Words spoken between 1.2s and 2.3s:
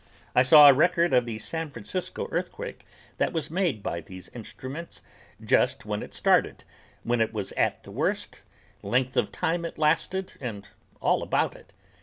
the San Francisco